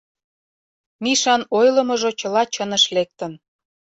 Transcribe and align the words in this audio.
Мишан 1.03 1.41
ойлымыжо 1.59 2.09
чыла 2.19 2.43
чыныш 2.53 2.83
лектын. 2.95 3.33